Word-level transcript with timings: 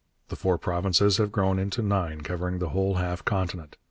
The 0.29 0.35
four 0.35 0.57
provinces 0.57 1.17
have 1.17 1.31
grown 1.31 1.59
into 1.59 1.83
nine, 1.83 2.21
covering 2.21 2.57
the 2.57 2.69
whole 2.69 2.95
half 2.95 3.23
continent. 3.23 3.77